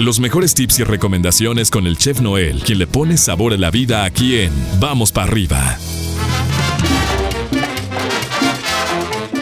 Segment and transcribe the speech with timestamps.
[0.00, 3.70] Los mejores tips y recomendaciones con el chef Noel, quien le pone sabor a la
[3.70, 4.50] vida aquí en
[4.80, 5.76] Vamos para arriba.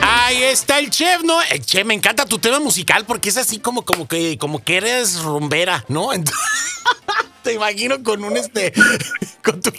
[0.03, 1.41] Ahí está el chef, ¿no?
[1.43, 4.79] El chef, me encanta tu tema musical porque es así como, como que, como que
[4.79, 6.09] eres rumbera, ¿no?
[7.45, 8.73] Te imagino con un este,
[9.45, 9.71] con, tu-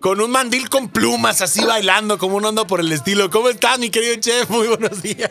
[0.00, 3.30] con un mandil con plumas, así bailando, como un hondo por el estilo.
[3.30, 4.50] ¿Cómo estás, mi querido chef?
[4.50, 5.30] Muy buenos días.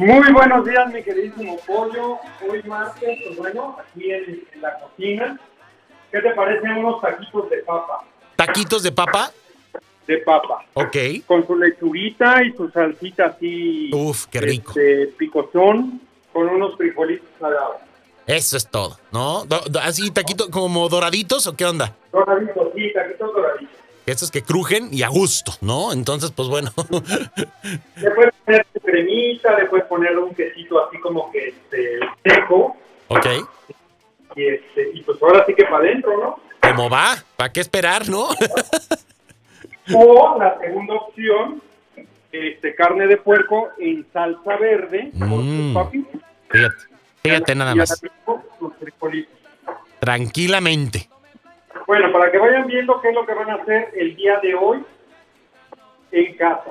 [0.00, 2.18] Muy buenos días, mi queridísimo pollo.
[2.48, 5.38] Hoy martes, pues bueno, aquí en, en la cocina.
[6.10, 8.04] ¿Qué te parecen unos taquitos de papa?
[8.34, 9.30] Taquitos de papa.
[10.06, 10.64] De papa.
[10.72, 10.96] Ok.
[11.26, 13.90] Con su lechuguita y su salsita así.
[13.92, 14.70] Uf, qué rico.
[14.70, 16.00] Este, picosón,
[16.32, 17.76] con unos frijolitos salados.
[18.26, 19.44] Eso es todo, ¿no?
[19.82, 21.94] Así, taquitos como doraditos o qué onda?
[22.10, 23.76] Doraditos, sí, taquitos doraditos.
[24.10, 25.92] Estos que crujen y a gusto, ¿no?
[25.92, 26.70] Entonces, pues bueno.
[27.96, 32.76] Le puedes poner tu cremita, le puedes poner un quesito así como que este, seco.
[33.08, 33.26] ok.
[34.36, 36.40] Y, este, y pues ahora sí que para adentro, ¿no?
[36.62, 37.16] ¿Cómo va?
[37.36, 38.28] ¿Para qué esperar, no?
[39.92, 41.60] O la segunda opción,
[42.30, 45.64] este, carne de puerco en salsa verde con Mm.
[45.64, 46.20] sus papitas.
[46.48, 46.76] Fíjate,
[47.22, 48.00] fíjate nada más.
[49.98, 51.09] Tranquilamente.
[51.90, 54.54] Bueno, para que vayan viendo qué es lo que van a hacer el día de
[54.54, 54.78] hoy
[56.12, 56.62] en casa.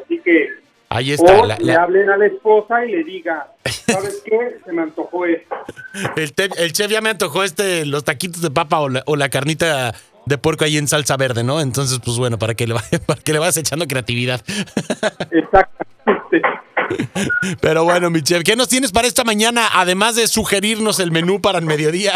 [0.00, 0.48] Así que,
[0.90, 1.40] Ahí está.
[1.40, 4.58] o la- le la- hablen a la esposa y le diga, ¿sabes qué?
[4.64, 5.56] Se me antojó esto.
[6.16, 9.16] el, te- el chef ya me antojó este, los taquitos de papa o la, o
[9.16, 9.92] la carnita
[10.26, 11.60] de puerco ahí en salsa verde, ¿no?
[11.60, 14.40] Entonces, pues bueno, para que le, vaya- para que le vayas echando creatividad.
[15.32, 16.42] Exactamente.
[17.60, 19.66] Pero bueno, mi chef, ¿qué nos tienes para esta mañana?
[19.74, 22.12] Además de sugerirnos el menú para el mediodía.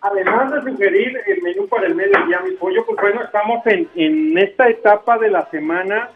[0.00, 1.37] Además de sugerir el
[1.68, 6.10] para el mediodía, mi pollo, pues bueno, estamos en, en esta etapa de la semana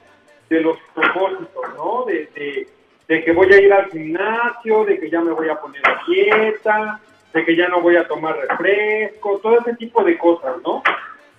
[0.51, 2.05] de los propósitos, ¿no?
[2.07, 2.69] De, de-
[3.09, 6.01] de que voy a ir al gimnasio, de que ya me voy a poner a
[6.09, 7.01] dieta,
[7.35, 10.83] de que ya no voy a tomar refresco, todo ese tipo de cosas, ¿no?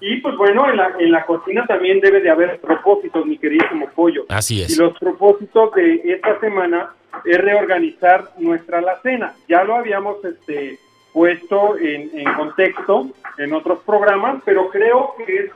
[0.02, 3.87] Y pues bueno, en la, en la cocina también debe de haber propósitos, mi queridísimo
[3.95, 4.26] pollo.
[4.30, 4.77] Así Y es.
[4.77, 6.89] los propósitos de esta semana
[7.23, 9.33] es reorganizar nuestra alacena.
[9.48, 10.77] Ya lo habíamos este,
[11.13, 13.07] puesto en, en contexto
[13.37, 15.51] en otros programas, pero creo que es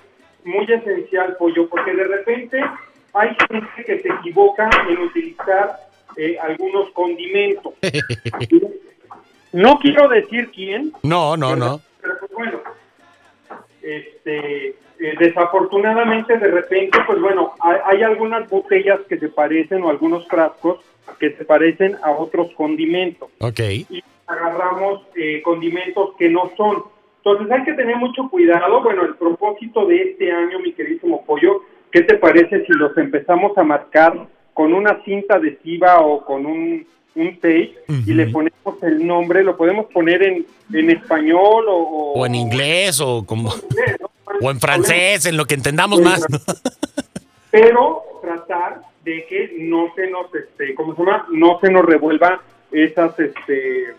[0.45, 2.63] muy esencial, Pollo, porque de repente
[3.13, 5.77] hay gente que se equivoca en utilizar
[6.15, 7.73] eh, algunos condimentos.
[9.53, 11.79] No quiero decir quién, No, no, no.
[12.01, 12.59] pero pues bueno,
[13.81, 14.67] este,
[14.99, 20.27] eh, desafortunadamente de repente, pues bueno, hay, hay algunas botellas que se parecen o algunos
[20.27, 20.79] frascos
[21.19, 23.59] que se parecen a otros condimentos Ok.
[23.89, 26.83] y agarramos eh, condimentos que no son.
[27.17, 28.81] Entonces hay que tener mucho cuidado.
[28.81, 33.57] Bueno, el propósito de este año, mi queridísimo pollo, ¿qué te parece si los empezamos
[33.57, 36.85] a marcar con una cinta adhesiva o con un,
[37.15, 37.73] un tape
[38.05, 39.43] y le ponemos el nombre?
[39.43, 43.49] Lo podemos poner en, en español o, O en inglés o como...
[43.49, 44.09] inglés, ¿no?
[44.41, 46.23] O en francés, en lo que entendamos más.
[47.49, 52.41] pero tratar de que no se nos este cómo se llama no se nos revuelva
[52.71, 53.95] esas este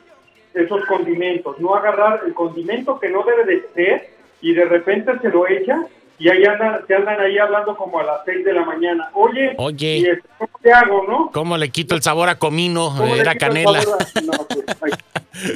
[0.59, 4.11] esos condimentos no agarrar el condimento que no debe de ser
[4.41, 5.85] y de repente se lo echa
[6.19, 9.55] y ahí andan se andan ahí hablando como a las 6 de la mañana oye
[9.57, 9.97] Oye.
[9.99, 12.93] y esto, ¿cómo te hago no ¿Cómo le quito el sabor a comino?
[12.97, 13.81] ¿Cómo le Era canela.
[14.25, 14.93] no, pues, hay,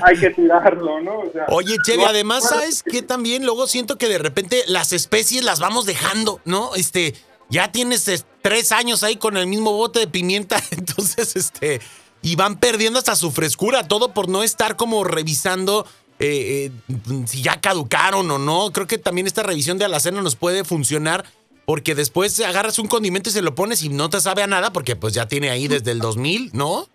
[0.04, 3.02] hay que tirarlo no O sea, Oye, Chevy, no- además, ¿sabes qué?
[3.02, 6.74] También luego siento que de repente las especies las vamos dejando, ¿no?
[6.76, 7.14] Este,
[7.48, 11.80] ya tienes es, tres años ahí con el mismo bote de pimienta, entonces, este,
[12.22, 15.86] y van perdiendo hasta su frescura, todo por no estar como revisando
[16.18, 18.70] eh, eh, si ya caducaron o no.
[18.72, 21.24] Creo que también esta revisión de alacena nos puede funcionar.
[21.64, 24.72] Porque después agarras un condimento y se lo pones y no te sabe a nada
[24.72, 26.86] porque pues ya tiene ahí desde el 2000, ¿no?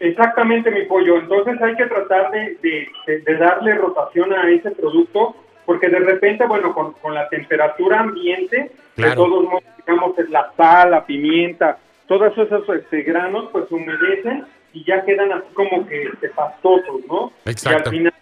[0.00, 1.16] Exactamente, mi pollo.
[1.18, 5.34] Entonces hay que tratar de, de- de- de darle rotación a ese producto,
[5.64, 9.10] porque de repente, bueno, con, con la temperatura ambiente, Claro.
[9.10, 14.84] de todos modos, digamos, la sal, la pimienta, todos esos este, granos, pues humedecen y
[14.84, 17.32] ya quedan así como que este, pastosos, ¿no?
[17.46, 17.90] Exacto.
[17.92, 18.14] Y al final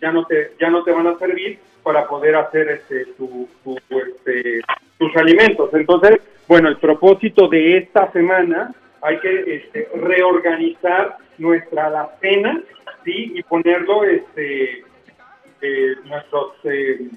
[0.00, 3.76] ya no te, ya no te van a servir para poder hacer este, tu, tu,
[3.88, 4.60] este,
[4.98, 5.72] tus alimentos.
[5.74, 12.60] Entonces, bueno, el propósito de esta semana hay que este, reorganizar nuestra alacena,
[13.04, 13.32] ¿sí?
[13.34, 14.84] Y ponerlo, este,
[15.60, 17.08] eh, nuestros eh,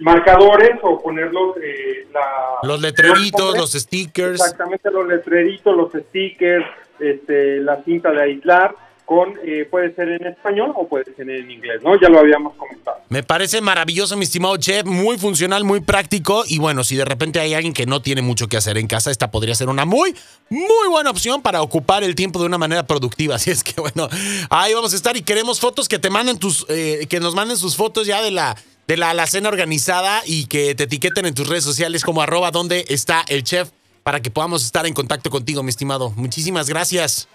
[0.00, 2.20] marcadores o ponerlos, eh, la...
[2.62, 4.40] Los letreritos, los stickers.
[4.40, 6.66] Exactamente, los letreritos, los stickers,
[6.98, 8.74] este, la cinta de aislar,
[9.10, 12.00] con, eh, puede ser en español o puede ser en inglés, ¿no?
[12.00, 12.98] Ya lo habíamos comentado.
[13.08, 17.40] Me parece maravilloso, mi estimado chef, muy funcional, muy práctico y bueno, si de repente
[17.40, 20.14] hay alguien que no tiene mucho que hacer en casa, esta podría ser una muy,
[20.48, 23.34] muy buena opción para ocupar el tiempo de una manera productiva.
[23.40, 24.08] Así es que bueno,
[24.48, 27.56] ahí vamos a estar y queremos fotos que te manden tus, eh, que nos manden
[27.56, 28.56] sus fotos ya de la
[28.90, 32.86] de la alacena organizada y que te etiqueten en tus redes sociales como arroba donde
[32.88, 33.70] está el chef
[34.02, 36.10] para que podamos estar en contacto contigo, mi estimado.
[36.16, 37.28] Muchísimas gracias.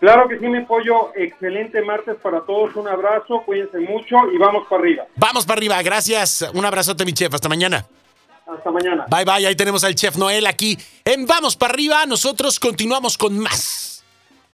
[0.00, 1.12] Claro que sí, mi pollo.
[1.16, 2.76] Excelente martes para todos.
[2.76, 5.06] Un abrazo, cuídense mucho y vamos para arriba.
[5.16, 6.46] Vamos para arriba, gracias.
[6.52, 7.32] Un abrazote, mi chef.
[7.32, 7.86] Hasta mañana.
[8.46, 9.06] Hasta mañana.
[9.08, 9.46] Bye, bye.
[9.46, 10.76] Ahí tenemos al chef Noel aquí
[11.06, 12.04] en Vamos para arriba.
[12.04, 13.95] Nosotros continuamos con más.